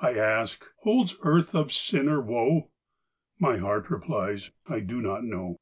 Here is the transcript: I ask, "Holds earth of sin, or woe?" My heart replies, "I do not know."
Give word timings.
I 0.00 0.14
ask, 0.14 0.64
"Holds 0.80 1.14
earth 1.22 1.54
of 1.54 1.72
sin, 1.72 2.08
or 2.08 2.20
woe?" 2.20 2.72
My 3.38 3.58
heart 3.58 3.90
replies, 3.90 4.50
"I 4.66 4.80
do 4.80 5.00
not 5.00 5.22
know." 5.22 5.60